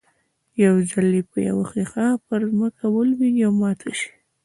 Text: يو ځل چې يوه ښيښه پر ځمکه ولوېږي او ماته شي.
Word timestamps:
يو 0.63 0.75
ځل 0.91 1.07
چې 1.29 1.37
يوه 1.49 1.65
ښيښه 1.71 2.07
پر 2.25 2.41
ځمکه 2.51 2.83
ولوېږي 2.95 3.43
او 3.47 3.53
ماته 3.61 3.91
شي. 3.99 4.09